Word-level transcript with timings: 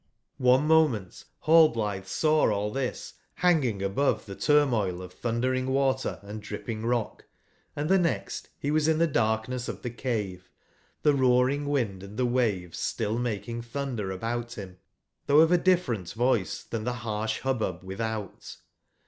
One 0.39 0.65
moment 0.65 1.25
ballblitbe 1.45 2.07
saw 2.07 2.51
all 2.51 2.73
tbis 2.73 3.13
banging 3.43 3.83
above 3.83 4.25
tbe 4.25 4.41
turmoil 4.43 4.99
of 4.99 5.15
tbundering 5.21 5.67
water 5.67 6.19
and 6.23 6.41
dripping 6.41 6.83
rock 6.87 7.25
and 7.75 7.87
tbe 7.87 8.01
next 8.01 8.49
be 8.61 8.71
was 8.71 8.87
in 8.87 8.97
tbe 8.97 9.13
darkness 9.13 9.67
of 9.67 9.83
tbe 9.83 9.95
cave, 9.97 10.49
tbe 11.03 11.19
roaring 11.19 11.67
wind 11.67 12.01
and 12.01 12.17
tbe 12.17 12.31
waves 12.31 12.79
still 12.79 13.19
making 13.19 13.61
tbunder 13.61 14.11
about 14.11 14.55
bim, 14.55 14.79
tbougb 15.29 15.43
of 15.43 15.51
a 15.51 15.59
different 15.59 16.11
voice 16.13 16.61
from 16.63 16.79
tbe 16.79 16.85
C4 16.85 16.85
23 16.85 16.99
harsh 16.99 17.39
hubbub 17.41 17.83
withou 17.83 18.29
t. 18.41 18.47